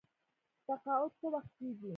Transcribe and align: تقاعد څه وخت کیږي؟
تقاعد 0.67 1.09
څه 1.19 1.27
وخت 1.33 1.49
کیږي؟ 1.59 1.89